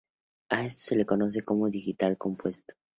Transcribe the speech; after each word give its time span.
A 0.49 0.65
esto 0.65 0.81
se 0.81 0.95
le 0.95 1.05
conoce 1.05 1.43
como 1.43 1.69
digital 1.69 2.17
compuesto. 2.17 2.73